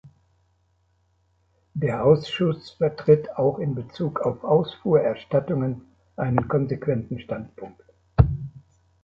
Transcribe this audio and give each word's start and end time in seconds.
Der 1.75 2.03
Ausschuss 2.03 2.71
vertritt 2.71 3.37
auch 3.37 3.59
in 3.59 3.75
Bezug 3.75 4.21
auf 4.21 4.43
Ausfuhrerstattungen 4.43 5.81
einen 6.15 6.47
konsequenten 6.47 7.19
Standpunkt. 7.19 7.83